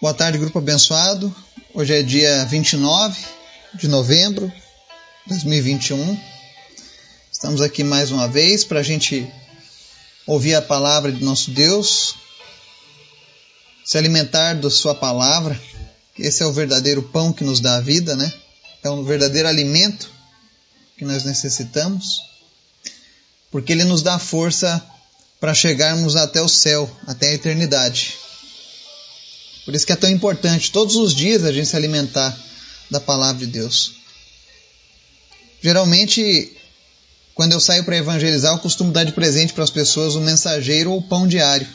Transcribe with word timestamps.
Boa 0.00 0.12
tarde, 0.12 0.36
grupo 0.38 0.58
abençoado. 0.58 1.34
Hoje 1.72 1.94
é 1.94 2.02
dia 2.02 2.44
29 2.46 3.16
de 3.74 3.86
novembro 3.86 4.48
de 4.48 5.28
2021. 5.28 6.20
Estamos 7.32 7.62
aqui 7.62 7.84
mais 7.84 8.10
uma 8.10 8.26
vez 8.26 8.64
para 8.64 8.80
a 8.80 8.82
gente 8.82 9.26
ouvir 10.26 10.56
a 10.56 10.60
palavra 10.60 11.12
de 11.12 11.22
nosso 11.24 11.52
Deus, 11.52 12.16
se 13.84 13.96
alimentar 13.96 14.54
da 14.54 14.68
Sua 14.68 14.96
palavra. 14.96 15.58
Esse 16.18 16.42
é 16.42 16.46
o 16.46 16.52
verdadeiro 16.52 17.02
pão 17.02 17.32
que 17.32 17.44
nos 17.44 17.60
dá 17.60 17.76
a 17.76 17.80
vida, 17.80 18.16
né? 18.16 18.30
É 18.82 18.90
um 18.90 19.04
verdadeiro 19.04 19.48
alimento 19.48 20.10
que 20.98 21.04
nós 21.04 21.24
necessitamos, 21.24 22.20
porque 23.50 23.72
ele 23.72 23.84
nos 23.84 24.02
dá 24.02 24.18
força 24.18 24.84
para 25.40 25.54
chegarmos 25.54 26.16
até 26.16 26.42
o 26.42 26.48
céu, 26.48 26.90
até 27.06 27.28
a 27.28 27.34
eternidade. 27.34 28.23
Por 29.64 29.74
isso 29.74 29.86
que 29.86 29.92
é 29.92 29.96
tão 29.96 30.10
importante 30.10 30.70
todos 30.70 30.96
os 30.96 31.14
dias 31.14 31.44
a 31.44 31.52
gente 31.52 31.68
se 31.68 31.76
alimentar 31.76 32.36
da 32.90 33.00
palavra 33.00 33.46
de 33.46 33.50
Deus. 33.50 33.92
Geralmente, 35.62 36.52
quando 37.34 37.52
eu 37.52 37.60
saio 37.60 37.84
para 37.84 37.96
evangelizar, 37.96 38.52
eu 38.52 38.58
costumo 38.58 38.92
dar 38.92 39.04
de 39.04 39.12
presente 39.12 39.54
para 39.54 39.64
as 39.64 39.70
pessoas 39.70 40.14
o 40.14 40.20
mensageiro 40.20 40.92
ou 40.92 40.98
o 40.98 41.08
pão 41.08 41.26
diário. 41.26 41.66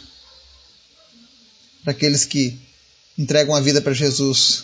Para 1.83 1.91
aqueles 1.91 2.25
que 2.25 2.59
entregam 3.17 3.55
a 3.55 3.59
vida 3.59 3.81
para 3.81 3.93
Jesus. 3.93 4.63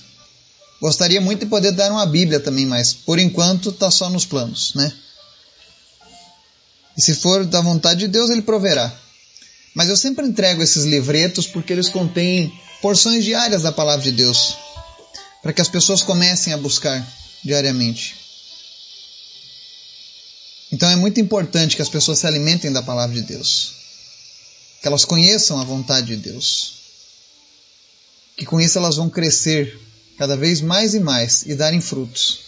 Gostaria 0.80 1.20
muito 1.20 1.40
de 1.40 1.46
poder 1.48 1.72
dar 1.72 1.92
uma 1.92 2.06
Bíblia 2.06 2.40
também, 2.40 2.66
mas 2.66 2.94
por 2.94 3.18
enquanto 3.18 3.70
está 3.70 3.90
só 3.90 4.10
nos 4.10 4.26
planos, 4.26 4.74
né? 4.76 4.94
E 6.98 7.02
se 7.02 7.16
for 7.16 7.46
da 7.46 7.62
vontade 7.62 8.02
de 8.02 8.08
Deus, 8.08 8.30
Ele 8.30 8.42
proverá. 8.42 8.94
Mas 9.74 9.90
eu 9.90 9.98
sempre 9.98 10.26
entrego 10.26 10.62
esses 10.62 10.86
livretos 10.86 11.48
porque 11.48 11.74
eles 11.74 11.90
contêm 11.90 12.54
porções 12.86 13.26
diárias 13.26 13.64
da 13.64 13.72
palavra 13.72 14.04
de 14.04 14.12
Deus, 14.12 14.58
para 15.42 15.52
que 15.52 15.60
as 15.60 15.68
pessoas 15.68 16.04
comecem 16.04 16.54
a 16.54 16.58
buscar 16.58 17.04
diariamente. 17.44 18.16
Então 20.72 20.88
é 20.88 20.96
muito 20.96 21.20
importante 21.20 21.76
que 21.76 21.82
as 21.82 21.90
pessoas 21.90 22.20
se 22.20 22.28
alimentem 22.28 22.72
da 22.72 22.84
palavra 22.84 23.16
de 23.16 23.24
Deus, 23.24 23.72
que 24.80 24.88
elas 24.88 25.04
conheçam 25.04 25.60
a 25.60 25.64
vontade 25.64 26.16
de 26.16 26.18
Deus, 26.18 26.74
que 28.38 28.46
com 28.46 28.62
isso 28.62 28.78
elas 28.78 28.98
vão 28.98 29.10
crescer 29.10 29.82
cada 30.16 30.38
vez 30.38 30.62
mais 30.62 30.94
e 30.94 31.00
mais 31.00 31.42
e 31.42 31.56
darem 31.56 31.82
frutos. 31.82 32.42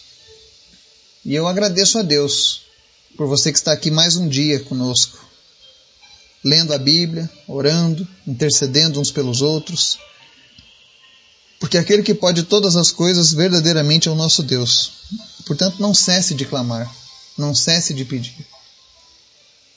E 1.25 1.33
eu 1.33 1.47
agradeço 1.47 1.97
a 1.97 2.03
Deus 2.03 2.61
por 3.17 3.25
você 3.25 3.51
que 3.51 3.57
está 3.57 3.71
aqui 3.71 3.89
mais 3.89 4.15
um 4.15 4.29
dia 4.29 4.59
conosco, 4.59 5.17
lendo 6.43 6.75
a 6.75 6.77
Bíblia, 6.77 7.27
orando, 7.47 8.07
intercedendo 8.27 9.01
uns 9.01 9.09
pelos 9.09 9.41
outros 9.41 9.97
porque 11.59 11.77
aquele 11.77 12.03
que 12.03 12.13
pode 12.13 12.43
todas 12.43 12.75
as 12.75 12.91
coisas 12.91 13.33
verdadeiramente 13.33 14.07
é 14.07 14.11
o 14.11 14.15
nosso 14.15 14.43
Deus. 14.43 14.91
Portanto, 15.45 15.81
não 15.81 15.93
cesse 15.93 16.35
de 16.35 16.45
clamar, 16.45 16.93
não 17.37 17.55
cesse 17.55 17.93
de 17.93 18.05
pedir. 18.05 18.45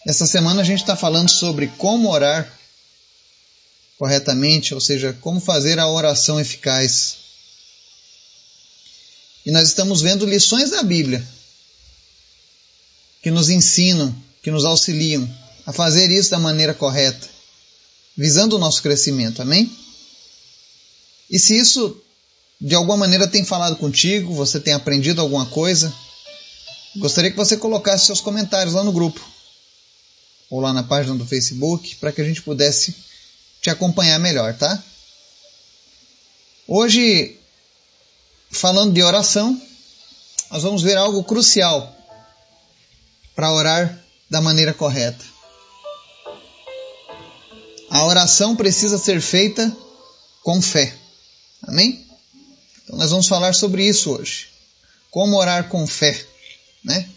Essa 0.06 0.26
semana 0.26 0.62
a 0.62 0.64
gente 0.64 0.80
está 0.80 0.96
falando 0.96 1.30
sobre 1.30 1.68
como 1.78 2.10
orar 2.10 2.50
corretamente, 3.98 4.74
ou 4.74 4.80
seja, 4.80 5.12
como 5.20 5.40
fazer 5.40 5.78
a 5.78 5.88
oração 5.88 6.40
eficaz. 6.40 7.16
E 9.44 9.50
nós 9.50 9.68
estamos 9.68 10.00
vendo 10.00 10.24
lições 10.24 10.70
da 10.70 10.82
Bíblia 10.82 11.22
que 13.22 13.30
nos 13.30 13.50
ensinam, 13.50 14.14
que 14.42 14.50
nos 14.50 14.64
auxiliam 14.64 15.28
a 15.66 15.72
fazer 15.72 16.10
isso 16.10 16.30
da 16.30 16.38
maneira 16.38 16.72
correta, 16.72 17.28
visando 18.16 18.56
o 18.56 18.58
nosso 18.58 18.82
crescimento. 18.82 19.42
Amém? 19.42 19.70
E 21.30 21.38
se 21.38 21.56
isso 21.56 21.96
de 22.60 22.74
alguma 22.74 22.96
maneira 22.96 23.26
tem 23.26 23.44
falado 23.44 23.76
contigo, 23.76 24.34
você 24.34 24.60
tem 24.60 24.74
aprendido 24.74 25.20
alguma 25.20 25.46
coisa, 25.46 25.92
gostaria 26.96 27.30
que 27.30 27.36
você 27.36 27.56
colocasse 27.56 28.06
seus 28.06 28.20
comentários 28.20 28.74
lá 28.74 28.84
no 28.84 28.92
grupo 28.92 29.24
ou 30.50 30.60
lá 30.60 30.72
na 30.72 30.82
página 30.82 31.14
do 31.14 31.24
Facebook 31.24 31.96
para 31.96 32.12
que 32.12 32.20
a 32.20 32.24
gente 32.24 32.42
pudesse 32.42 32.94
te 33.62 33.70
acompanhar 33.70 34.18
melhor, 34.18 34.54
tá? 34.54 34.82
Hoje, 36.66 37.38
falando 38.50 38.92
de 38.92 39.02
oração, 39.02 39.60
nós 40.50 40.62
vamos 40.62 40.82
ver 40.82 40.96
algo 40.96 41.24
crucial 41.24 41.96
para 43.34 43.52
orar 43.52 44.04
da 44.28 44.40
maneira 44.40 44.74
correta. 44.74 45.24
A 47.88 48.04
oração 48.06 48.54
precisa 48.54 48.98
ser 48.98 49.20
feita 49.20 49.74
com 50.42 50.60
fé. 50.60 50.99
Amém? 51.70 52.04
Então 52.82 52.98
nós 52.98 53.10
vamos 53.10 53.28
falar 53.28 53.54
sobre 53.54 53.86
isso 53.86 54.10
hoje. 54.10 54.48
Como 55.08 55.36
orar 55.36 55.68
com 55.68 55.86
fé, 55.86 56.20
né? 56.82 57.08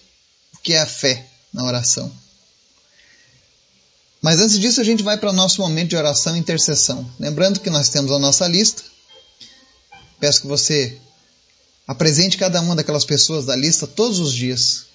O 0.54 0.58
que 0.60 0.74
é 0.74 0.80
a 0.80 0.86
fé 0.86 1.28
na 1.52 1.64
oração? 1.64 2.12
Mas 4.22 4.40
antes 4.40 4.60
disso, 4.60 4.80
a 4.80 4.84
gente 4.84 5.02
vai 5.02 5.18
para 5.18 5.32
o 5.32 5.34
nosso 5.34 5.60
momento 5.60 5.90
de 5.90 5.96
oração 5.96 6.38
e 6.38 6.40
intercessão. 6.40 7.12
Lembrando 7.20 7.60
que 7.62 7.70
nós 7.72 7.90
temos 7.90 8.12
a 8.12 8.20
nossa 8.20 8.48
lista. 8.48 8.84
Peço 10.20 10.42
que 10.42 10.48
você 10.48 11.02
apresente 11.88 12.38
cada 12.38 12.62
uma 12.62 12.76
daquelas 12.76 13.06
pessoas 13.06 13.46
da 13.46 13.56
lista 13.56 13.88
todos 13.88 14.20
os 14.20 14.32
dias. 14.34 14.86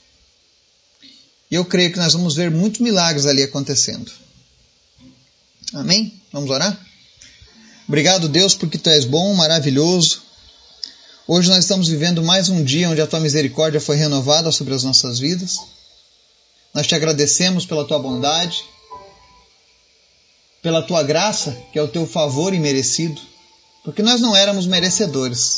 E 1.51 1.57
eu 1.57 1.65
creio 1.65 1.93
que 1.93 1.99
nós 1.99 2.13
vamos 2.13 2.37
ver 2.37 2.49
muitos 2.49 2.81
milagres 2.81 3.27
ali 3.27 3.43
acontecendo. 3.43 4.11
Amém? 5.75 6.15
Vamos 6.33 6.49
orar? 6.49 6.88
Obrigado, 7.89 8.29
Deus, 8.29 8.55
porque 8.55 8.77
tu 8.77 8.91
és 8.91 9.07
bom, 9.07 9.33
maravilhoso. 9.33 10.21
Hoje 11.27 11.49
nós 11.49 11.61
estamos 11.61 11.89
vivendo 11.89 12.23
mais 12.23 12.51
um 12.51 12.63
dia 12.63 12.91
onde 12.91 13.01
a 13.01 13.07
tua 13.07 13.19
misericórdia 13.19 13.81
foi 13.81 13.97
renovada 13.97 14.53
sobre 14.53 14.75
as 14.75 14.85
nossas 14.85 15.19
vidas. 15.19 15.57
Nós 16.75 16.87
te 16.87 16.95
agradecemos 16.95 17.65
pela 17.65 17.87
tua 17.87 17.99
bondade, 17.99 18.63
pela 20.61 20.83
tua 20.83 21.03
graça, 21.03 21.57
que 21.73 21.79
é 21.79 21.83
o 21.83 21.89
teu 21.89 22.07
favor 22.07 22.53
imerecido, 22.53 23.19
porque 23.83 24.03
nós 24.03 24.21
não 24.21 24.37
éramos 24.37 24.67
merecedores. 24.67 25.57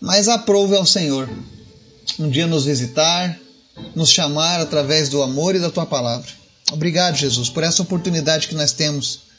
Mas 0.00 0.26
aprove 0.26 0.74
ao 0.74 0.86
Senhor 0.86 1.28
um 2.18 2.30
dia 2.30 2.46
nos 2.46 2.64
visitar, 2.64 3.38
nos 3.94 4.08
chamar 4.08 4.58
através 4.60 5.10
do 5.10 5.22
amor 5.22 5.54
e 5.54 5.60
da 5.60 5.70
tua 5.70 5.84
palavra. 5.84 6.32
Obrigado, 6.72 7.14
Jesus, 7.14 7.50
por 7.50 7.62
essa 7.62 7.82
oportunidade 7.82 8.48
que 8.48 8.54
nós 8.54 8.72
temos 8.72 9.33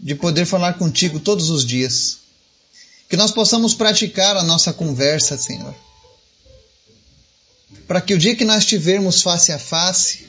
de 0.00 0.14
poder 0.14 0.46
falar 0.46 0.74
contigo 0.74 1.20
todos 1.20 1.50
os 1.50 1.64
dias. 1.64 2.18
Que 3.08 3.16
nós 3.16 3.30
possamos 3.30 3.74
praticar 3.74 4.36
a 4.36 4.42
nossa 4.42 4.72
conversa, 4.72 5.36
Senhor. 5.36 5.74
Para 7.86 8.00
que 8.00 8.14
o 8.14 8.18
dia 8.18 8.36
que 8.36 8.44
nós 8.44 8.58
estivermos 8.58 9.20
face 9.20 9.52
a 9.52 9.58
face, 9.58 10.28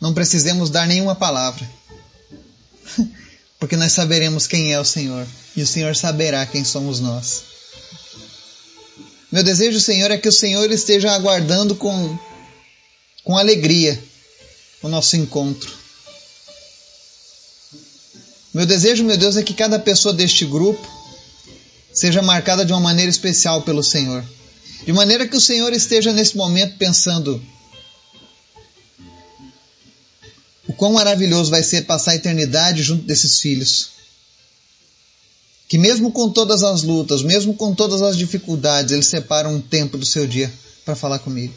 não 0.00 0.12
precisemos 0.12 0.70
dar 0.70 0.86
nenhuma 0.88 1.14
palavra. 1.14 1.68
Porque 3.60 3.76
nós 3.76 3.92
saberemos 3.92 4.46
quem 4.46 4.72
é 4.72 4.80
o 4.80 4.84
Senhor 4.84 5.26
e 5.56 5.62
o 5.62 5.66
Senhor 5.66 5.94
saberá 5.94 6.44
quem 6.46 6.64
somos 6.64 7.00
nós. 7.00 7.44
Meu 9.30 9.42
desejo, 9.42 9.80
Senhor, 9.80 10.10
é 10.10 10.18
que 10.18 10.28
o 10.28 10.32
Senhor 10.32 10.70
esteja 10.70 11.12
aguardando 11.12 11.74
com, 11.74 12.18
com 13.22 13.36
alegria 13.36 14.02
o 14.82 14.88
nosso 14.88 15.16
encontro 15.16 15.83
meu 18.54 18.64
desejo, 18.64 19.02
meu 19.02 19.16
Deus, 19.16 19.36
é 19.36 19.42
que 19.42 19.52
cada 19.52 19.80
pessoa 19.80 20.14
deste 20.14 20.46
grupo 20.46 20.86
seja 21.92 22.22
marcada 22.22 22.64
de 22.64 22.72
uma 22.72 22.80
maneira 22.80 23.10
especial 23.10 23.62
pelo 23.62 23.82
Senhor. 23.82 24.24
De 24.86 24.92
maneira 24.92 25.26
que 25.26 25.36
o 25.36 25.40
Senhor 25.40 25.72
esteja 25.72 26.12
nesse 26.12 26.36
momento 26.36 26.76
pensando: 26.76 27.42
o 30.68 30.72
quão 30.72 30.92
maravilhoso 30.92 31.50
vai 31.50 31.64
ser 31.64 31.82
passar 31.82 32.12
a 32.12 32.16
eternidade 32.16 32.82
junto 32.82 33.04
desses 33.04 33.40
filhos. 33.40 33.90
Que 35.66 35.76
mesmo 35.76 36.12
com 36.12 36.30
todas 36.30 36.62
as 36.62 36.82
lutas, 36.82 37.22
mesmo 37.22 37.54
com 37.54 37.74
todas 37.74 38.02
as 38.02 38.16
dificuldades, 38.16 38.92
eles 38.92 39.06
separam 39.06 39.54
um 39.54 39.60
tempo 39.60 39.98
do 39.98 40.06
seu 40.06 40.26
dia 40.26 40.52
para 40.84 40.94
falar 40.94 41.18
comigo. 41.18 41.54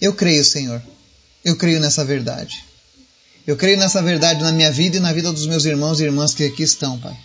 Eu 0.00 0.12
creio, 0.12 0.44
Senhor. 0.44 0.80
Eu 1.44 1.56
creio 1.56 1.80
nessa 1.80 2.04
verdade. 2.04 2.62
Eu 3.46 3.56
creio 3.56 3.76
nessa 3.76 4.00
verdade 4.00 4.42
na 4.42 4.52
minha 4.52 4.70
vida 4.70 4.96
e 4.98 5.00
na 5.00 5.12
vida 5.12 5.32
dos 5.32 5.46
meus 5.46 5.64
irmãos 5.64 6.00
e 6.00 6.04
irmãs 6.04 6.32
que 6.32 6.44
aqui 6.44 6.62
estão, 6.62 6.98
Pai. 6.98 7.16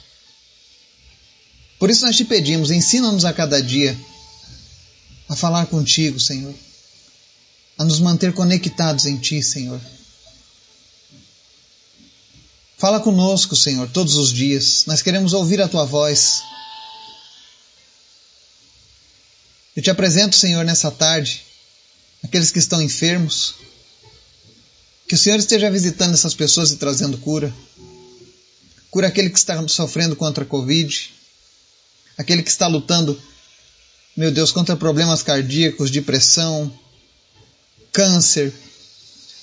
Por 1.78 1.92
isso 1.92 2.06
nós 2.06 2.16
te 2.16 2.25
pedimos, 2.25 2.72
ensina-nos 2.72 3.24
a 3.24 3.31
cada 3.31 3.62
dia 3.62 3.98
a 5.30 5.36
falar 5.36 5.68
contigo, 5.68 6.19
Senhor, 6.19 6.54
a 7.78 7.84
nos 7.84 8.00
manter 8.00 8.34
conectados 8.34 9.06
em 9.06 9.18
Ti, 9.18 9.44
Senhor. 9.44 9.80
Fala 12.78 13.00
conosco, 13.00 13.56
Senhor, 13.56 13.88
todos 13.90 14.16
os 14.16 14.31
dias. 14.31 14.86
Nós 14.88 15.02
queremos 15.02 15.34
ouvir 15.34 15.62
a 15.62 15.68
Tua 15.68 15.86
voz. 15.86 16.42
Eu 19.75 19.84
te 19.84 19.92
apresento, 19.92 20.36
Senhor, 20.36 20.66
nessa 20.66 20.90
tarde, 20.90 21.44
aqueles 22.24 22.50
que 22.50 22.60
estão 22.60 22.81
enfermos, 22.81 23.56
que 25.07 25.15
o 25.15 25.18
Senhor 25.18 25.39
esteja 25.39 25.71
visitando 25.71 26.13
essas 26.13 26.36
pessoas 26.36 26.69
e 26.71 26.75
trazendo 26.75 27.18
cura. 27.19 27.54
Cura 28.92 29.07
aquele 29.07 29.30
que 29.30 29.39
está 29.39 29.65
sofrendo 29.69 30.15
contra 30.15 30.44
a 30.44 30.48
Covid, 30.48 31.13
aquele 32.18 32.44
que 32.44 32.50
está 32.50 32.68
lutando, 32.68 33.19
meu 34.15 34.31
Deus, 34.31 34.51
contra 34.51 34.75
problemas 34.75 35.24
cardíacos, 35.24 35.92
depressão, 35.92 36.71
câncer. 37.94 38.54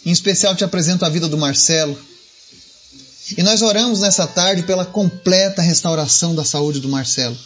Em 0.05 0.11
especial 0.11 0.55
te 0.55 0.65
apresento 0.65 1.05
a 1.05 1.09
vida 1.09 1.29
do 1.29 1.39
Marcelo. 1.39 1.99
E 3.39 3.43
nós 3.43 3.63
oramos 3.63 4.01
nessa 4.01 4.27
tarde 4.27 4.65
pela 4.65 4.85
completa 4.85 5.63
restauração 5.63 6.35
da 6.35 6.45
saúde 6.45 6.79
do 6.79 6.91
Marcelo. 6.91 7.39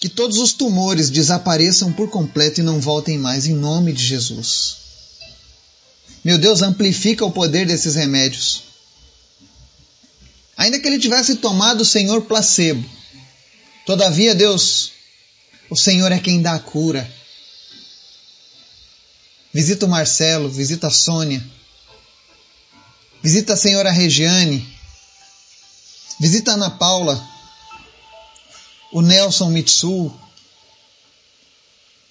Que 0.00 0.08
todos 0.08 0.38
os 0.38 0.54
tumores 0.54 1.10
desapareçam 1.10 1.92
por 1.92 2.08
completo 2.08 2.60
e 2.60 2.64
não 2.64 2.80
voltem 2.80 3.18
mais, 3.18 3.46
em 3.46 3.54
nome 3.54 3.92
de 3.92 4.02
Jesus. 4.02 4.83
Meu 6.24 6.38
Deus, 6.38 6.62
amplifica 6.62 7.24
o 7.24 7.30
poder 7.30 7.66
desses 7.66 7.94
remédios. 7.94 8.62
Ainda 10.56 10.80
que 10.80 10.86
ele 10.86 10.98
tivesse 10.98 11.36
tomado 11.36 11.82
o 11.82 11.84
Senhor 11.84 12.22
placebo, 12.22 12.88
todavia, 13.84 14.34
Deus, 14.34 14.92
o 15.68 15.76
Senhor 15.76 16.10
é 16.10 16.18
quem 16.18 16.40
dá 16.40 16.54
a 16.54 16.60
cura. 16.60 17.08
Visita 19.52 19.84
o 19.84 19.88
Marcelo, 19.88 20.48
visita 20.48 20.86
a 20.86 20.90
Sônia, 20.90 21.44
visita 23.22 23.52
a 23.52 23.56
senhora 23.56 23.90
Regiane, 23.90 24.66
visita 26.18 26.52
a 26.52 26.54
Ana 26.54 26.70
Paula, 26.70 27.22
o 28.92 29.00
Nelson 29.00 29.50
Mitsu. 29.50 30.12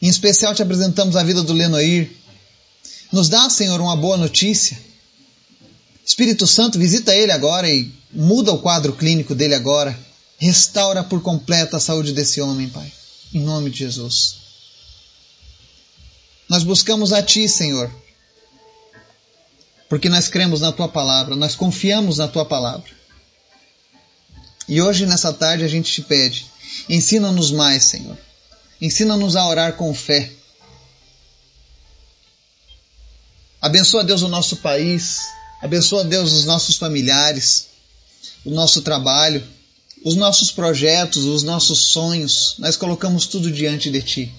Em 0.01 0.07
especial 0.07 0.54
te 0.54 0.62
apresentamos 0.62 1.16
a 1.16 1.24
vida 1.24 1.42
do 1.42 1.54
Lenoir. 1.54 2.22
Nos 3.13 3.30
dá, 3.30 3.48
Senhor, 3.50 3.80
uma 3.80 3.95
boa 3.95 4.18
notícia. 4.18 4.77
Espírito 6.04 6.48
Santo, 6.48 6.80
visita 6.80 7.13
ele 7.15 7.31
agora 7.31 7.69
e 7.69 7.94
muda 8.12 8.51
o 8.51 8.57
quadro 8.57 8.92
clínico 8.94 9.36
dele 9.36 9.54
agora. 9.54 9.98
Restaura 10.39 11.04
por 11.04 11.21
completo 11.21 11.75
a 11.75 11.80
saúde 11.80 12.12
desse 12.12 12.42
homem, 12.42 12.68
Pai. 12.68 12.92
Em 13.31 13.39
nome 13.39 13.69
de 13.69 13.77
Jesus. 13.77 14.38
Nós 16.50 16.63
buscamos 16.63 17.13
a 17.13 17.21
Ti, 17.21 17.48
Senhor, 17.48 17.89
porque 19.88 20.09
nós 20.09 20.27
cremos 20.27 20.62
na 20.62 20.71
Tua 20.71 20.89
palavra, 20.89 21.36
nós 21.36 21.56
confiamos 21.56 22.18
na 22.18 22.27
Tua 22.27 22.45
palavra. 22.45 22.89
E 24.68 24.81
hoje, 24.81 25.06
nessa 25.06 25.31
tarde, 25.31 25.63
a 25.63 25.68
gente 25.68 25.94
te 25.94 26.01
pede 26.01 26.51
Ensina-nos 26.89 27.51
mais, 27.51 27.83
Senhor. 27.83 28.18
Ensina-nos 28.81 29.36
a 29.36 29.48
orar 29.48 29.74
com 29.74 29.94
fé. 29.94 30.31
Abençoa, 33.63 34.04
Deus, 34.04 34.21
o 34.24 34.27
nosso 34.27 34.57
país. 34.57 35.21
Abençoa, 35.62 36.04
Deus, 36.04 36.33
os 36.33 36.44
nossos 36.44 36.75
familiares, 36.75 37.68
o 38.44 38.51
nosso 38.51 38.81
trabalho, 38.81 39.42
os 40.04 40.15
nossos 40.15 40.51
projetos, 40.51 41.24
os 41.24 41.44
nossos 41.44 41.80
sonhos. 41.80 42.56
Nós 42.60 42.75
colocamos 42.75 43.25
tudo 43.25 43.50
diante 43.50 43.89
de 43.89 44.01
Ti. 44.01 44.36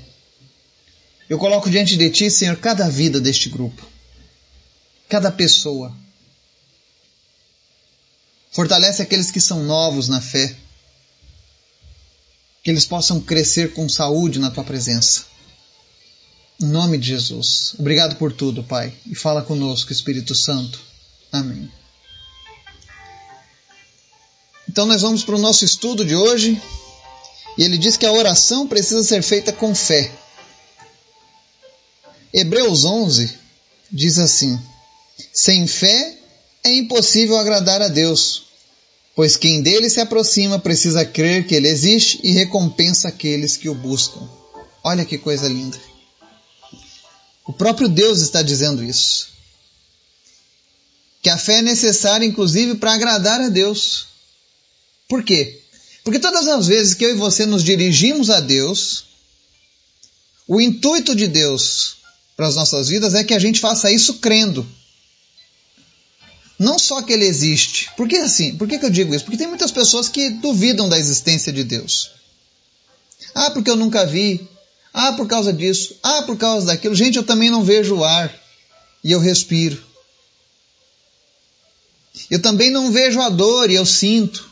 Eu 1.27 1.39
coloco 1.39 1.71
diante 1.71 1.97
de 1.97 2.11
Ti, 2.11 2.31
Senhor, 2.31 2.59
cada 2.59 2.91
vida 2.91 3.19
deste 3.19 3.49
grupo, 3.49 3.83
cada 5.09 5.33
pessoa. 5.33 5.91
Fortalece 8.53 9.01
aqueles 9.01 9.31
que 9.31 9.41
são 9.41 9.63
novos 9.63 10.07
na 10.07 10.21
fé 10.21 10.55
que 12.63 12.71
eles 12.71 12.85
possam 12.85 13.21
crescer 13.21 13.73
com 13.73 13.89
saúde 13.89 14.39
na 14.39 14.51
tua 14.51 14.65
presença. 14.65 15.25
Em 16.61 16.67
nome 16.67 16.99
de 16.99 17.09
Jesus. 17.09 17.75
Obrigado 17.79 18.17
por 18.17 18.33
tudo, 18.33 18.63
Pai. 18.63 18.93
E 19.07 19.15
fala 19.15 19.43
conosco, 19.43 19.93
Espírito 19.93 20.35
Santo. 20.35 20.79
Amém. 21.33 21.71
Então 24.69 24.87
nós 24.87 25.03
vamos 25.03 25.25
para 25.25 25.35
o 25.35 25.41
nosso 25.41 25.65
estudo 25.65 26.05
de 26.05 26.15
hoje. 26.15 26.61
E 27.57 27.63
ele 27.63 27.79
diz 27.79 27.97
que 27.97 28.07
a 28.07 28.13
oração 28.13 28.67
precisa 28.67 29.03
ser 29.03 29.23
feita 29.23 29.53
com 29.53 29.75
fé. 29.75 30.11
Hebreus 32.33 32.85
11 32.85 33.33
diz 33.93 34.19
assim: 34.19 34.59
Sem 35.33 35.67
fé 35.67 36.19
é 36.65 36.75
impossível 36.77 37.37
agradar 37.37 37.81
a 37.81 37.89
Deus, 37.89 38.47
pois 39.15 39.37
quem 39.37 39.63
dele 39.63 39.89
se 39.89 40.01
aproxima 40.01 40.59
precisa 40.59 41.05
crer 41.05 41.47
que 41.47 41.55
ele 41.55 41.69
existe 41.69 42.19
e 42.25 42.33
recompensa 42.33 43.09
aqueles 43.09 43.57
que 43.57 43.69
o 43.69 43.75
buscam. 43.75 44.29
Olha 44.83 45.05
que 45.05 45.17
coisa 45.17 45.47
linda. 45.47 45.79
O 47.45 47.53
próprio 47.53 47.89
Deus 47.89 48.21
está 48.21 48.43
dizendo 48.43 48.83
isso. 48.83 49.29
Que 51.23 51.31
a 51.31 51.39
fé 51.39 51.59
é 51.59 51.63
necessária, 51.63 52.27
inclusive, 52.27 52.77
para 52.77 52.95
agradar 52.95 53.41
a 53.41 53.49
Deus. 53.49 54.07
Por 55.09 55.23
quê? 55.23 55.63
Porque 56.03 56.19
todas 56.19 56.47
as 56.49 56.67
vezes 56.67 56.95
que 56.95 57.05
eu 57.05 57.11
e 57.11 57.19
você 57.19 57.47
nos 57.47 57.63
dirigimos 57.63 58.31
a 58.31 58.41
Deus, 58.41 59.07
o 60.47 60.61
intuito 60.61 61.15
de 61.15 61.27
Deus 61.27 61.97
para 62.37 62.47
as 62.47 62.57
nossas 62.57 62.89
vidas 62.89 63.15
é 63.15 63.25
que 63.25 63.35
a 63.35 63.39
gente 63.39 63.61
faça 63.61 63.91
isso 63.91 64.15
crendo 64.15 64.67
não 66.59 66.79
só 66.79 67.03
que 67.03 67.13
ele 67.13 67.25
existe. 67.25 67.91
Por 67.97 68.09
que 68.09 68.17
assim? 68.17 68.57
Por 68.57 68.69
que, 68.69 68.79
que 68.79 68.87
eu 68.87 68.91
digo 68.91 69.15
isso? 69.15 69.25
Porque 69.25 69.37
tem 69.37 69.47
muitas 69.47 69.73
pessoas 69.73 70.09
que 70.09 70.31
duvidam 70.31 70.89
da 70.89 70.99
existência 70.99 71.53
de 71.53 71.65
Deus. 71.65 72.11
Ah, 73.35 73.51
porque 73.51 73.71
eu 73.71 73.77
nunca 73.77 74.07
vi. 74.07 74.49
Ah, 74.95 75.13
por 75.13 75.27
causa 75.27 75.53
disso. 75.53 75.97
Ah, 76.03 76.23
por 76.23 76.39
causa 76.39 76.67
daquilo. 76.67 76.95
Gente, 76.95 77.17
eu 77.17 77.25
também 77.25 77.51
não 77.51 77.63
vejo 77.63 77.97
o 77.97 78.05
ar 78.05 78.33
e 79.03 79.11
eu 79.13 79.19
respiro. 79.19 79.83
Eu 82.31 82.41
também 82.41 82.71
não 82.71 82.91
vejo 82.93 83.21
a 83.21 83.29
dor 83.29 83.71
e 83.71 83.75
eu 83.75 83.85
sinto. 83.85 84.49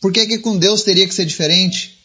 Por 0.00 0.12
que, 0.12 0.26
que 0.26 0.38
com 0.38 0.56
Deus 0.56 0.82
teria 0.82 1.06
que 1.06 1.14
ser 1.14 1.26
diferente? 1.26 1.98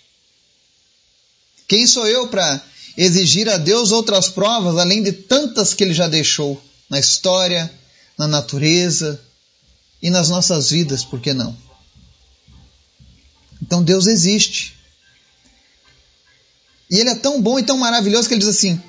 Quem 1.67 1.85
sou 1.85 2.07
eu 2.07 2.27
para 2.27 2.61
exigir 2.97 3.47
a 3.47 3.57
Deus 3.57 3.91
outras 3.91 4.27
provas 4.27 4.77
além 4.77 5.03
de 5.03 5.13
tantas 5.13 5.73
que 5.73 5.83
ele 5.83 5.93
já 5.93 6.07
deixou? 6.07 6.61
na 6.89 6.99
história, 6.99 7.71
na 8.17 8.27
natureza 8.27 9.19
e 10.01 10.09
nas 10.09 10.29
nossas 10.29 10.69
vidas, 10.69 11.03
por 11.03 11.19
que 11.19 11.33
não? 11.33 11.55
Então 13.61 13.83
Deus 13.83 14.07
existe. 14.07 14.74
E 16.89 16.99
Ele 16.99 17.09
é 17.09 17.15
tão 17.15 17.41
bom 17.41 17.57
e 17.57 17.63
tão 17.63 17.77
maravilhoso 17.77 18.27
que 18.27 18.33
Ele 18.33 18.41
diz 18.41 18.49
assim: 18.49 18.81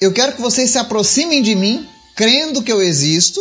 Eu 0.00 0.12
quero 0.12 0.34
que 0.34 0.40
vocês 0.40 0.70
se 0.70 0.78
aproximem 0.78 1.42
de 1.42 1.54
mim, 1.54 1.88
crendo 2.16 2.62
que 2.62 2.72
eu 2.72 2.82
existo 2.82 3.40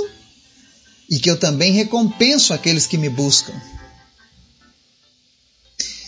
e 1.09 1.19
que 1.19 1.29
eu 1.29 1.37
também 1.37 1.73
recompenso 1.73 2.53
aqueles 2.53 2.85
que 2.85 2.97
me 2.97 3.09
buscam. 3.09 3.53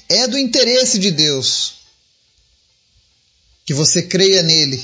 É 0.07 0.27
do 0.27 0.37
interesse 0.37 0.99
de 0.99 1.09
Deus 1.09 1.73
que 3.65 3.73
você 3.73 4.03
creia 4.03 4.43
nele 4.43 4.83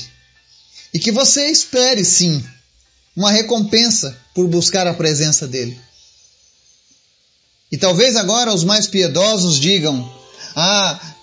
e 0.94 1.00
que 1.00 1.12
você 1.12 1.50
espere 1.50 2.04
sim 2.06 2.44
uma 3.16 3.32
recompensa 3.32 4.18
por 4.34 4.48
buscar 4.48 4.88
a 4.88 4.94
presença 4.94 5.48
dele. 5.48 5.80
E 7.72 7.78
talvez 7.78 8.16
agora 8.16 8.54
os 8.54 8.64
mais 8.64 8.88
piedosos 8.88 9.60
digam: 9.60 10.10
"Ah, 10.56 11.17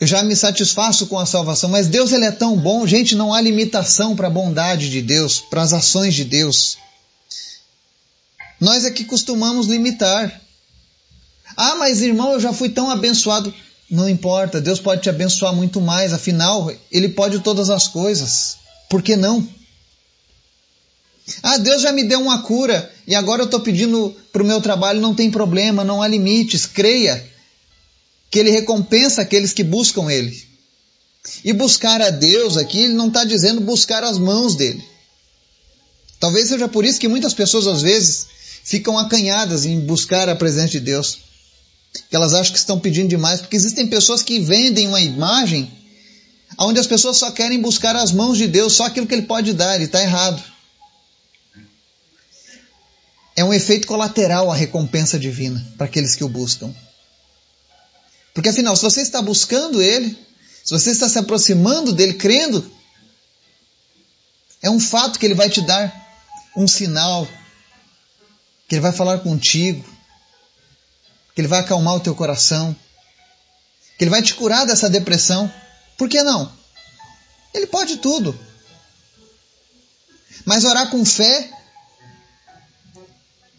eu 0.00 0.06
já 0.06 0.22
me 0.22 0.34
satisfaço 0.34 1.06
com 1.08 1.18
a 1.18 1.26
salvação, 1.26 1.68
mas 1.68 1.86
Deus 1.86 2.10
ele 2.10 2.24
é 2.24 2.32
tão 2.32 2.56
bom, 2.56 2.86
gente, 2.86 3.14
não 3.14 3.34
há 3.34 3.40
limitação 3.40 4.16
para 4.16 4.28
a 4.28 4.30
bondade 4.30 4.88
de 4.88 5.02
Deus, 5.02 5.40
para 5.40 5.60
as 5.60 5.74
ações 5.74 6.14
de 6.14 6.24
Deus. 6.24 6.78
Nós 8.58 8.86
é 8.86 8.90
que 8.90 9.04
costumamos 9.04 9.66
limitar. 9.66 10.40
Ah, 11.54 11.74
mas 11.74 12.00
irmão, 12.00 12.32
eu 12.32 12.40
já 12.40 12.52
fui 12.52 12.70
tão 12.70 12.90
abençoado. 12.90 13.52
Não 13.90 14.08
importa, 14.08 14.60
Deus 14.60 14.80
pode 14.80 15.02
te 15.02 15.10
abençoar 15.10 15.52
muito 15.52 15.82
mais, 15.82 16.14
afinal, 16.14 16.72
Ele 16.90 17.10
pode 17.10 17.40
todas 17.40 17.68
as 17.68 17.86
coisas. 17.86 18.56
Por 18.88 19.02
que 19.02 19.16
não? 19.16 19.46
Ah, 21.42 21.58
Deus 21.58 21.82
já 21.82 21.92
me 21.92 22.04
deu 22.04 22.20
uma 22.20 22.42
cura 22.42 22.90
e 23.06 23.14
agora 23.14 23.42
eu 23.42 23.46
estou 23.46 23.60
pedindo 23.60 24.16
para 24.32 24.42
o 24.42 24.46
meu 24.46 24.62
trabalho, 24.62 25.00
não 25.00 25.14
tem 25.14 25.30
problema, 25.30 25.84
não 25.84 26.00
há 26.00 26.08
limites. 26.08 26.64
Creia 26.64 27.29
que 28.30 28.38
Ele 28.38 28.50
recompensa 28.50 29.22
aqueles 29.22 29.52
que 29.52 29.64
buscam 29.64 30.10
Ele. 30.10 30.48
E 31.44 31.52
buscar 31.52 32.00
a 32.00 32.10
Deus 32.10 32.56
aqui, 32.56 32.80
Ele 32.80 32.94
não 32.94 33.08
está 33.08 33.24
dizendo 33.24 33.60
buscar 33.60 34.04
as 34.04 34.18
mãos 34.18 34.54
dele. 34.54 34.82
Talvez 36.18 36.48
seja 36.48 36.68
por 36.68 36.84
isso 36.84 37.00
que 37.00 37.08
muitas 37.08 37.34
pessoas 37.34 37.66
às 37.66 37.82
vezes 37.82 38.26
ficam 38.64 38.98
acanhadas 38.98 39.64
em 39.64 39.80
buscar 39.80 40.28
a 40.28 40.36
presença 40.36 40.68
de 40.68 40.80
Deus 40.80 41.30
que 42.08 42.16
elas 42.16 42.34
acham 42.34 42.52
que 42.52 42.58
estão 42.58 42.78
pedindo 42.78 43.08
demais, 43.08 43.40
porque 43.40 43.56
existem 43.56 43.86
pessoas 43.86 44.22
que 44.22 44.38
vendem 44.38 44.86
uma 44.86 45.00
imagem 45.00 45.70
onde 46.58 46.78
as 46.78 46.86
pessoas 46.86 47.18
só 47.18 47.30
querem 47.30 47.60
buscar 47.60 47.96
as 47.96 48.12
mãos 48.12 48.36
de 48.36 48.46
Deus, 48.46 48.74
só 48.74 48.86
aquilo 48.86 49.06
que 49.06 49.14
Ele 49.14 49.22
pode 49.22 49.52
dar, 49.52 49.80
e 49.80 49.84
está 49.84 50.02
errado. 50.02 50.42
É 53.36 53.44
um 53.44 53.54
efeito 53.54 53.86
colateral 53.86 54.50
a 54.50 54.54
recompensa 54.54 55.18
divina 55.18 55.64
para 55.76 55.86
aqueles 55.86 56.14
que 56.14 56.24
o 56.24 56.28
buscam. 56.28 56.74
Porque 58.32 58.48
afinal, 58.48 58.76
se 58.76 58.82
você 58.82 59.00
está 59.00 59.20
buscando 59.20 59.82
Ele, 59.82 60.16
se 60.64 60.70
você 60.70 60.90
está 60.90 61.08
se 61.08 61.18
aproximando 61.18 61.92
dele, 61.92 62.14
crendo, 62.14 62.70
é 64.62 64.70
um 64.70 64.78
fato 64.78 65.18
que 65.18 65.26
Ele 65.26 65.34
vai 65.34 65.48
te 65.48 65.60
dar. 65.60 65.98
um 66.56 66.66
sinal 66.66 67.26
que 68.68 68.74
Ele 68.74 68.82
vai 68.82 68.92
falar 68.92 69.18
contigo, 69.18 69.84
que 71.34 71.40
Ele 71.40 71.48
vai 71.48 71.60
acalmar 71.60 71.94
o 71.94 72.00
teu 72.00 72.14
coração, 72.14 72.74
que 73.98 74.04
Ele 74.04 74.10
vai 74.10 74.22
te 74.22 74.34
curar 74.34 74.66
dessa 74.66 74.88
depressão. 74.88 75.52
Por 75.96 76.08
que 76.08 76.22
não? 76.22 76.52
Ele 77.52 77.66
pode 77.66 77.96
tudo. 77.96 78.38
Mas 80.44 80.64
orar 80.64 80.90
com 80.90 81.04
fé 81.04 81.50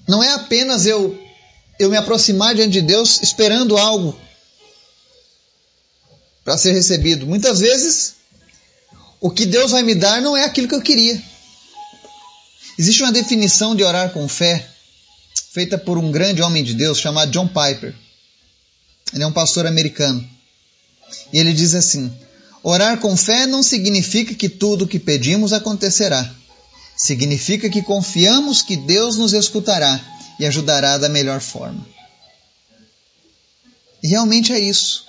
não 0.07 0.23
é 0.23 0.33
apenas 0.33 0.85
eu 0.85 1.19
eu 1.79 1.89
me 1.89 1.97
aproximar 1.97 2.53
diante 2.53 2.73
de 2.73 2.81
Deus 2.81 3.21
esperando 3.23 3.77
algo 3.77 4.17
para 6.43 6.57
ser 6.57 6.73
recebido. 6.73 7.25
Muitas 7.25 7.59
vezes 7.59 8.15
o 9.19 9.29
que 9.29 9.45
Deus 9.45 9.71
vai 9.71 9.83
me 9.83 9.95
dar 9.95 10.21
não 10.21 10.35
é 10.35 10.43
aquilo 10.43 10.67
que 10.67 10.75
eu 10.75 10.81
queria. 10.81 11.21
Existe 12.77 13.03
uma 13.03 13.11
definição 13.11 13.75
de 13.75 13.83
orar 13.83 14.11
com 14.11 14.27
fé 14.27 14.67
feita 15.51 15.77
por 15.77 15.97
um 15.97 16.11
grande 16.11 16.41
homem 16.41 16.63
de 16.63 16.73
Deus 16.73 16.99
chamado 16.99 17.31
John 17.31 17.47
Piper. 17.47 17.93
Ele 19.13 19.23
é 19.23 19.27
um 19.27 19.33
pastor 19.33 19.67
americano. 19.67 20.27
E 21.31 21.39
ele 21.39 21.53
diz 21.53 21.75
assim: 21.75 22.11
Orar 22.63 22.99
com 22.99 23.15
fé 23.17 23.45
não 23.45 23.61
significa 23.61 24.33
que 24.33 24.47
tudo 24.47 24.85
o 24.85 24.87
que 24.87 24.97
pedimos 24.99 25.51
acontecerá. 25.51 26.29
Significa 26.95 27.69
que 27.69 27.81
confiamos 27.81 28.61
que 28.61 28.77
Deus 28.77 29.17
nos 29.17 29.33
escutará 29.33 29.99
e 30.39 30.45
ajudará 30.45 30.97
da 30.97 31.09
melhor 31.09 31.41
forma. 31.41 31.85
E 34.01 34.07
realmente 34.07 34.53
é 34.53 34.59
isso. 34.59 35.05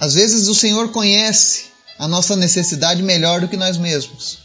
Às 0.00 0.14
vezes 0.14 0.46
o 0.48 0.54
Senhor 0.54 0.90
conhece 0.92 1.66
a 1.98 2.06
nossa 2.06 2.36
necessidade 2.36 3.02
melhor 3.02 3.40
do 3.40 3.48
que 3.48 3.56
nós 3.56 3.76
mesmos. 3.76 4.38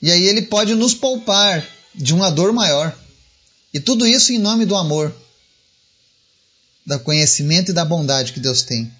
E 0.00 0.10
aí 0.10 0.22
ele 0.22 0.42
pode 0.42 0.74
nos 0.74 0.94
poupar 0.94 1.66
de 1.94 2.14
uma 2.14 2.30
dor 2.30 2.52
maior. 2.52 2.96
E 3.72 3.78
tudo 3.78 4.06
isso 4.06 4.32
em 4.32 4.38
nome 4.38 4.64
do 4.64 4.74
amor, 4.74 5.14
do 6.86 6.98
conhecimento 7.00 7.70
e 7.70 7.74
da 7.74 7.84
bondade 7.84 8.32
que 8.32 8.40
Deus 8.40 8.62
tem. 8.62 8.90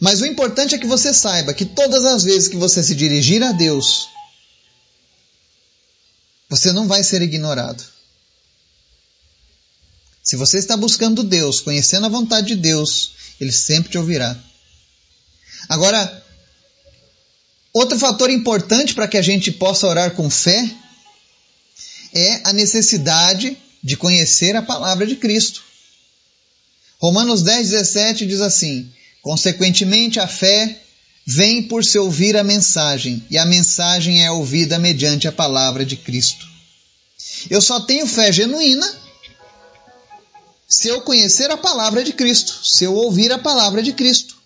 Mas 0.00 0.20
o 0.20 0.26
importante 0.26 0.74
é 0.74 0.78
que 0.78 0.86
você 0.86 1.14
saiba 1.14 1.54
que 1.54 1.64
todas 1.64 2.04
as 2.04 2.24
vezes 2.24 2.48
que 2.48 2.56
você 2.56 2.82
se 2.82 2.94
dirigir 2.94 3.42
a 3.42 3.52
Deus, 3.52 4.08
você 6.48 6.72
não 6.72 6.88
vai 6.88 7.04
ser 7.04 7.22
ignorado. 7.22 7.84
Se 10.28 10.36
você 10.36 10.58
está 10.58 10.76
buscando 10.76 11.22
Deus, 11.22 11.58
conhecendo 11.62 12.04
a 12.04 12.10
vontade 12.10 12.48
de 12.48 12.56
Deus, 12.56 13.12
Ele 13.40 13.50
sempre 13.50 13.90
te 13.90 13.96
ouvirá. 13.96 14.38
Agora, 15.66 16.22
outro 17.72 17.98
fator 17.98 18.28
importante 18.28 18.92
para 18.92 19.08
que 19.08 19.16
a 19.16 19.22
gente 19.22 19.50
possa 19.50 19.86
orar 19.86 20.10
com 20.10 20.28
fé 20.28 20.70
é 22.12 22.42
a 22.44 22.52
necessidade 22.52 23.56
de 23.82 23.96
conhecer 23.96 24.54
a 24.54 24.60
palavra 24.60 25.06
de 25.06 25.16
Cristo. 25.16 25.62
Romanos 27.00 27.40
10, 27.40 27.70
17 27.70 28.26
diz 28.26 28.42
assim: 28.42 28.92
Consequentemente, 29.22 30.20
a 30.20 30.28
fé 30.28 30.78
vem 31.26 31.62
por 31.62 31.82
se 31.82 31.98
ouvir 31.98 32.36
a 32.36 32.44
mensagem, 32.44 33.24
e 33.30 33.38
a 33.38 33.46
mensagem 33.46 34.22
é 34.22 34.30
ouvida 34.30 34.78
mediante 34.78 35.26
a 35.26 35.32
palavra 35.32 35.86
de 35.86 35.96
Cristo. 35.96 36.46
Eu 37.48 37.62
só 37.62 37.80
tenho 37.80 38.06
fé 38.06 38.30
genuína 38.30 38.97
se 40.68 40.88
eu 40.88 41.00
conhecer 41.00 41.50
a 41.50 41.56
palavra 41.56 42.04
de 42.04 42.12
Cristo, 42.12 42.60
se 42.62 42.84
eu 42.84 42.94
ouvir 42.94 43.32
a 43.32 43.38
palavra 43.38 43.82
de 43.82 43.92
Cristo. 43.92 44.36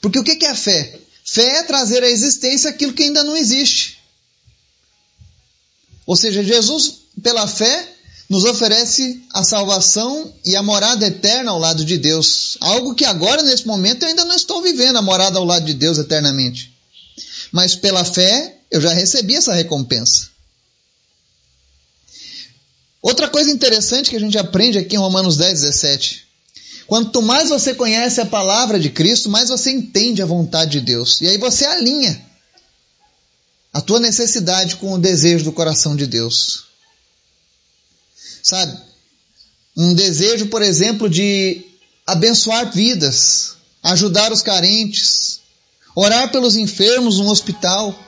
Porque 0.00 0.18
o 0.18 0.24
que 0.24 0.46
é 0.46 0.54
fé? 0.54 1.00
Fé 1.24 1.58
é 1.58 1.62
trazer 1.64 2.02
à 2.02 2.08
existência 2.08 2.70
aquilo 2.70 2.92
que 2.92 3.02
ainda 3.02 3.24
não 3.24 3.36
existe. 3.36 3.98
Ou 6.06 6.16
seja, 6.16 6.42
Jesus, 6.42 7.00
pela 7.22 7.46
fé, 7.46 7.88
nos 8.28 8.44
oferece 8.44 9.22
a 9.32 9.42
salvação 9.42 10.32
e 10.44 10.54
a 10.54 10.62
morada 10.62 11.06
eterna 11.06 11.50
ao 11.50 11.58
lado 11.58 11.84
de 11.84 11.98
Deus. 11.98 12.56
Algo 12.60 12.94
que 12.94 13.04
agora, 13.04 13.42
nesse 13.42 13.66
momento, 13.66 14.04
eu 14.04 14.08
ainda 14.08 14.24
não 14.24 14.36
estou 14.36 14.62
vivendo, 14.62 14.96
a 14.96 15.02
morada 15.02 15.38
ao 15.38 15.44
lado 15.44 15.66
de 15.66 15.74
Deus 15.74 15.98
eternamente. 15.98 16.72
Mas 17.50 17.74
pela 17.74 18.04
fé, 18.04 18.56
eu 18.70 18.80
já 18.80 18.92
recebi 18.92 19.34
essa 19.34 19.52
recompensa. 19.52 20.28
Outra 23.02 23.28
coisa 23.28 23.50
interessante 23.50 24.10
que 24.10 24.16
a 24.16 24.20
gente 24.20 24.36
aprende 24.36 24.78
aqui 24.78 24.94
em 24.94 24.98
Romanos 24.98 25.36
10, 25.36 25.60
17. 25.60 26.28
Quanto 26.86 27.22
mais 27.22 27.48
você 27.48 27.72
conhece 27.72 28.20
a 28.20 28.26
palavra 28.26 28.78
de 28.78 28.90
Cristo, 28.90 29.30
mais 29.30 29.48
você 29.48 29.70
entende 29.70 30.20
a 30.20 30.26
vontade 30.26 30.72
de 30.72 30.80
Deus. 30.80 31.20
E 31.20 31.28
aí 31.28 31.38
você 31.38 31.64
alinha 31.64 32.20
a 33.72 33.80
tua 33.80 34.00
necessidade 34.00 34.76
com 34.76 34.92
o 34.92 34.98
desejo 34.98 35.44
do 35.44 35.52
coração 35.52 35.94
de 35.94 36.06
Deus. 36.06 36.64
Sabe? 38.42 38.76
Um 39.76 39.94
desejo, 39.94 40.46
por 40.46 40.62
exemplo, 40.62 41.08
de 41.08 41.64
abençoar 42.06 42.72
vidas, 42.72 43.54
ajudar 43.82 44.32
os 44.32 44.42
carentes, 44.42 45.40
orar 45.94 46.30
pelos 46.32 46.56
enfermos 46.56 47.18
no 47.18 47.30
hospital 47.30 47.98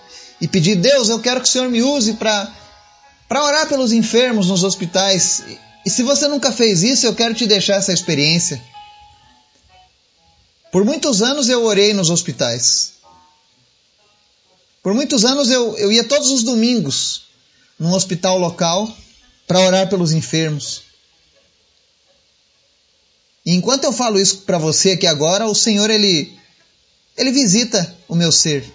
e 0.41 0.49
pedir: 0.49 0.77
Deus, 0.77 1.09
eu 1.09 1.21
quero 1.21 1.41
que 1.41 1.49
o 1.49 1.51
Senhor 1.51 1.71
me 1.71 1.83
use 1.83 2.15
para 2.15 2.53
para 3.33 3.45
orar 3.45 3.67
pelos 3.67 3.95
enfermos 3.95 4.49
nos 4.49 4.63
hospitais. 4.63 5.43
E 5.87 5.89
se 5.89 6.03
você 6.03 6.29
nunca 6.29 6.53
fez 6.53 6.83
isso, 6.83 7.07
eu 7.07 7.15
quero 7.15 7.33
te 7.33 7.47
deixar 7.47 7.77
essa 7.77 7.91
experiência. 7.91 8.63
Por 10.71 10.85
muitos 10.85 11.23
anos 11.23 11.49
eu 11.49 11.65
orei 11.65 11.95
nos 11.95 12.11
hospitais. 12.11 12.93
Por 14.83 14.93
muitos 14.93 15.25
anos 15.25 15.51
eu, 15.51 15.79
eu 15.79 15.91
ia 15.91 16.05
todos 16.05 16.31
os 16.31 16.43
domingos 16.43 17.23
num 17.79 17.95
hospital 17.95 18.37
local 18.37 18.95
para 19.47 19.61
orar 19.61 19.89
pelos 19.89 20.13
enfermos. 20.13 20.83
E 23.47 23.55
enquanto 23.55 23.85
eu 23.85 23.95
falo 23.95 24.21
isso 24.21 24.43
para 24.43 24.59
você 24.59 24.91
aqui 24.91 25.07
agora, 25.07 25.47
o 25.47 25.55
Senhor 25.55 25.89
ele 25.89 26.39
ele 27.17 27.33
visita 27.33 27.97
o 28.07 28.15
meu 28.15 28.31
ser. 28.31 28.71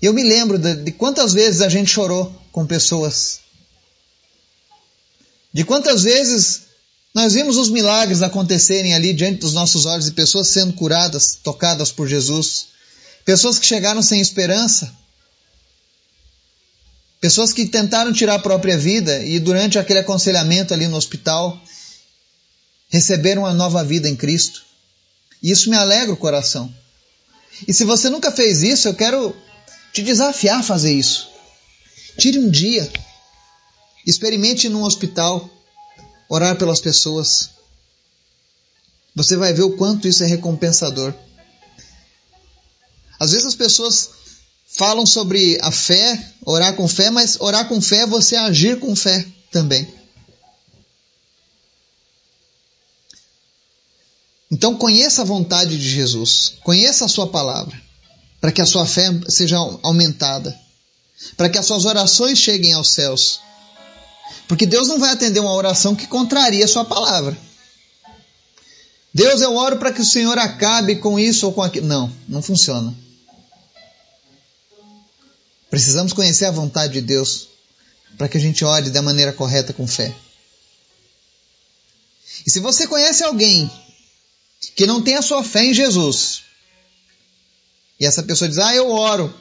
Eu 0.00 0.14
me 0.14 0.22
lembro 0.22 0.56
de, 0.58 0.76
de 0.76 0.92
quantas 0.92 1.32
vezes 1.32 1.60
a 1.60 1.68
gente 1.68 1.90
chorou 1.90 2.39
com 2.52 2.66
pessoas. 2.66 3.40
De 5.52 5.64
quantas 5.64 6.02
vezes 6.02 6.62
nós 7.14 7.34
vimos 7.34 7.56
os 7.56 7.70
milagres 7.70 8.22
acontecerem 8.22 8.94
ali 8.94 9.12
diante 9.12 9.40
dos 9.40 9.52
nossos 9.52 9.84
olhos 9.84 10.06
e 10.06 10.12
pessoas 10.12 10.48
sendo 10.48 10.72
curadas, 10.72 11.38
tocadas 11.42 11.90
por 11.90 12.06
Jesus. 12.06 12.68
Pessoas 13.24 13.58
que 13.58 13.66
chegaram 13.66 14.00
sem 14.00 14.20
esperança. 14.20 14.92
Pessoas 17.20 17.52
que 17.52 17.66
tentaram 17.66 18.12
tirar 18.12 18.36
a 18.36 18.38
própria 18.38 18.78
vida 18.78 19.22
e 19.24 19.38
durante 19.38 19.78
aquele 19.78 19.98
aconselhamento 19.98 20.72
ali 20.72 20.86
no 20.86 20.96
hospital 20.96 21.60
receberam 22.88 23.42
uma 23.42 23.52
nova 23.52 23.84
vida 23.84 24.08
em 24.08 24.16
Cristo. 24.16 24.64
E 25.42 25.50
isso 25.50 25.68
me 25.68 25.76
alegra 25.76 26.12
o 26.12 26.16
coração. 26.16 26.72
E 27.66 27.74
se 27.74 27.84
você 27.84 28.08
nunca 28.08 28.30
fez 28.30 28.62
isso, 28.62 28.88
eu 28.88 28.94
quero 28.94 29.36
te 29.92 30.02
desafiar 30.02 30.60
a 30.60 30.62
fazer 30.62 30.92
isso. 30.92 31.29
Tire 32.18 32.38
um 32.38 32.50
dia, 32.50 32.90
experimente 34.06 34.68
num 34.68 34.82
hospital, 34.82 35.48
orar 36.28 36.56
pelas 36.56 36.80
pessoas. 36.80 37.50
Você 39.14 39.36
vai 39.36 39.52
ver 39.52 39.62
o 39.62 39.76
quanto 39.76 40.08
isso 40.08 40.22
é 40.22 40.26
recompensador. 40.26 41.14
Às 43.18 43.32
vezes 43.32 43.46
as 43.46 43.54
pessoas 43.54 44.10
falam 44.66 45.04
sobre 45.04 45.58
a 45.60 45.70
fé, 45.70 46.32
orar 46.44 46.74
com 46.76 46.86
fé, 46.86 47.10
mas 47.10 47.38
orar 47.40 47.68
com 47.68 47.80
fé 47.80 47.98
é 47.98 48.06
você 48.06 48.36
agir 48.36 48.78
com 48.78 48.94
fé 48.94 49.26
também. 49.50 49.86
Então 54.50 54.76
conheça 54.76 55.22
a 55.22 55.24
vontade 55.24 55.78
de 55.78 55.88
Jesus, 55.88 56.54
conheça 56.62 57.04
a 57.04 57.08
sua 57.08 57.28
palavra, 57.28 57.80
para 58.40 58.50
que 58.50 58.60
a 58.60 58.66
sua 58.66 58.84
fé 58.84 59.08
seja 59.28 59.56
aumentada 59.82 60.58
para 61.36 61.48
que 61.48 61.58
as 61.58 61.66
suas 61.66 61.84
orações 61.84 62.38
cheguem 62.38 62.72
aos 62.72 62.92
céus. 62.92 63.40
Porque 64.48 64.66
Deus 64.66 64.88
não 64.88 64.98
vai 64.98 65.10
atender 65.10 65.40
uma 65.40 65.54
oração 65.54 65.94
que 65.94 66.06
contraria 66.06 66.64
a 66.64 66.68
sua 66.68 66.84
palavra. 66.84 67.36
Deus, 69.12 69.40
eu 69.40 69.54
oro 69.54 69.78
para 69.78 69.92
que 69.92 70.00
o 70.00 70.04
Senhor 70.04 70.38
acabe 70.38 70.96
com 70.96 71.18
isso 71.18 71.46
ou 71.46 71.52
com 71.52 71.62
aquilo. 71.62 71.86
Não, 71.86 72.12
não 72.28 72.42
funciona. 72.42 72.94
Precisamos 75.68 76.12
conhecer 76.12 76.46
a 76.46 76.50
vontade 76.50 76.94
de 76.94 77.00
Deus 77.00 77.48
para 78.16 78.28
que 78.28 78.36
a 78.36 78.40
gente 78.40 78.64
ore 78.64 78.90
da 78.90 79.02
maneira 79.02 79.32
correta 79.32 79.72
com 79.72 79.86
fé. 79.86 80.14
E 82.46 82.50
se 82.50 82.60
você 82.60 82.86
conhece 82.86 83.22
alguém 83.22 83.70
que 84.74 84.86
não 84.86 85.02
tem 85.02 85.16
a 85.16 85.22
sua 85.22 85.42
fé 85.42 85.64
em 85.64 85.74
Jesus, 85.74 86.42
e 87.98 88.06
essa 88.06 88.22
pessoa 88.22 88.48
diz: 88.48 88.58
Ah, 88.58 88.74
eu 88.74 88.90
oro, 88.90 89.32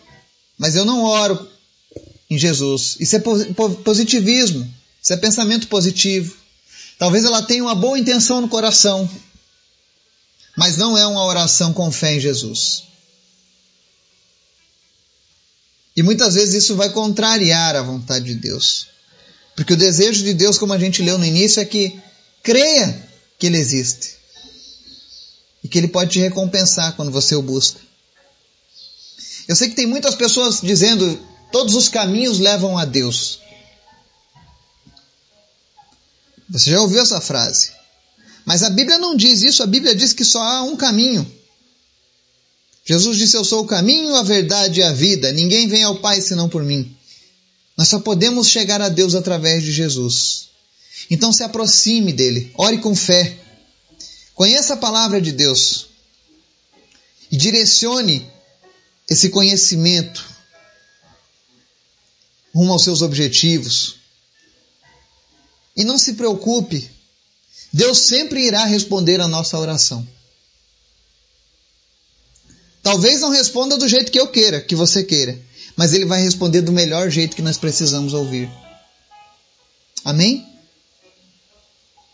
mas 0.58 0.76
eu 0.76 0.86
não 0.86 1.04
oro 1.04 1.50
em 2.30 2.38
Jesus. 2.38 2.96
Isso 3.00 3.16
é 3.16 3.20
positivismo, 3.84 4.72
isso 5.02 5.14
é 5.14 5.18
pensamento 5.18 5.68
positivo. 5.68 6.36
Talvez 6.98 7.24
ela 7.24 7.42
tenha 7.42 7.64
uma 7.64 7.76
boa 7.76 7.98
intenção 7.98 8.42
no 8.42 8.50
coração, 8.50 9.10
mas 10.56 10.78
não 10.78 10.98
é 10.98 11.08
uma 11.08 11.26
oração 11.26 11.74
com 11.74 11.92
fé 11.92 12.16
em 12.16 12.20
Jesus. 12.20 12.84
E 15.96 16.04
muitas 16.04 16.36
vezes 16.36 16.64
isso 16.64 16.76
vai 16.76 16.90
contrariar 16.92 17.76
a 17.76 17.82
vontade 17.82 18.26
de 18.26 18.36
Deus. 18.36 18.88
Porque 19.56 19.74
o 19.74 19.78
desejo 19.78 20.24
de 20.24 20.34
Deus, 20.34 20.58
como 20.58 20.72
a 20.72 20.78
gente 20.78 21.02
leu 21.02 21.18
no 21.18 21.26
início, 21.26 21.60
é 21.60 21.66
que 21.66 22.00
creia 22.42 23.10
que 23.38 23.48
Ele 23.48 23.58
existe. 23.58 24.16
E 25.62 25.68
que 25.68 25.78
Ele 25.78 25.90
pode 25.90 26.12
te 26.12 26.20
recompensar 26.20 26.96
quando 26.96 27.12
você 27.12 27.36
o 27.36 27.42
busca. 27.42 27.82
Eu 29.48 29.56
sei 29.56 29.68
que 29.68 29.76
tem 29.76 29.86
muitas 29.86 30.16
pessoas 30.16 30.62
dizendo 30.62 31.20
todos 31.52 31.76
os 31.76 31.90
caminhos 31.90 32.40
levam 32.40 32.78
a 32.78 32.86
Deus. 32.86 33.40
Você 36.50 36.72
já 36.72 36.82
ouviu 36.82 37.02
essa 37.02 37.22
frase? 37.22 37.72
Mas 38.46 38.64
a 38.64 38.70
Bíblia 38.70 38.98
não 38.98 39.16
diz 39.16 39.44
isso, 39.44 39.62
a 39.62 39.68
Bíblia 39.68 39.94
diz 39.94 40.14
que 40.14 40.26
só 40.26 40.42
há 40.42 40.64
um 40.64 40.76
caminho. 40.76 41.30
Jesus 42.84 43.18
disse: 43.18 43.38
Eu 43.38 43.46
sou 43.46 43.64
o 43.64 43.68
caminho, 43.68 44.16
a 44.16 44.24
verdade 44.24 44.80
e 44.80 44.84
a 44.84 44.92
vida. 44.92 45.32
Ninguém 45.32 45.68
vem 45.68 45.84
ao 45.84 46.00
Pai 46.00 46.20
senão 46.22 46.50
por 46.50 46.64
mim. 46.64 46.96
Nós 47.78 47.88
só 47.88 48.00
podemos 48.00 48.48
chegar 48.48 48.82
a 48.82 48.90
Deus 48.90 49.14
através 49.14 49.64
de 49.64 49.72
Jesus. 49.72 50.50
Então 51.10 51.32
se 51.32 51.44
aproxime 51.44 52.12
dele, 52.12 52.52
ore 52.56 52.80
com 52.80 52.96
fé. 52.96 53.38
Conheça 54.34 54.74
a 54.74 54.78
palavra 54.78 55.22
de 55.22 55.32
Deus 55.32 55.88
e 57.32 57.38
direcione 57.38 58.28
esse 59.10 59.30
conhecimento 59.30 60.26
rumo 62.60 62.74
aos 62.74 62.84
seus 62.84 63.02
objetivos. 63.02 63.96
E 65.78 65.86
não 65.86 65.98
se 65.98 66.14
preocupe, 66.14 66.90
Deus 67.72 68.00
sempre 68.00 68.46
irá 68.46 68.66
responder 68.66 69.22
a 69.22 69.28
nossa 69.28 69.58
oração. 69.58 70.06
Talvez 72.84 73.22
não 73.22 73.30
responda 73.30 73.78
do 73.78 73.88
jeito 73.88 74.12
que 74.12 74.20
eu 74.20 74.28
queira, 74.28 74.60
que 74.60 74.76
você 74.76 75.04
queira, 75.04 75.40
mas 75.78 75.94
ele 75.94 76.06
vai 76.06 76.22
responder 76.22 76.62
do 76.62 76.72
melhor 76.72 77.10
jeito 77.10 77.36
que 77.36 77.42
nós 77.42 77.58
precisamos 77.58 78.14
ouvir. 78.14 78.52
Amém? 80.04 80.46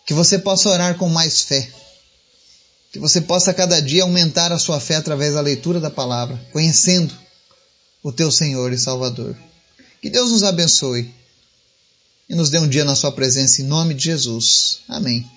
Que 0.06 0.14
você 0.14 0.38
possa 0.38 0.70
orar 0.70 0.96
com 0.98 1.10
mais 1.10 1.42
fé. 1.42 1.68
Que 2.92 3.00
você 3.00 3.20
possa 3.20 3.54
cada 3.54 3.82
dia 3.82 4.04
aumentar 4.04 4.52
a 4.52 4.60
sua 4.60 4.80
fé 4.80 4.96
através 4.96 5.34
da 5.34 5.42
leitura 5.42 5.80
da 5.80 5.90
palavra, 5.90 6.40
conhecendo 6.52 7.14
o 8.04 8.12
teu 8.12 8.32
Senhor 8.32 8.72
e 8.72 8.78
Salvador. 8.78 9.36
Que 10.05 10.09
Deus 10.12 10.29
nos 10.29 10.43
abençoe 10.43 11.12
e 12.29 12.35
nos 12.35 12.51
dê 12.51 12.59
um 12.59 12.69
dia 12.69 12.85
na 12.85 12.95
sua 12.95 13.12
presença 13.12 13.63
em 13.63 13.65
nome 13.65 13.95
de 13.95 14.03
Jesus. 14.03 14.81
Amém. 14.88 15.27